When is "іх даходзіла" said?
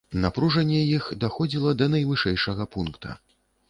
0.97-1.77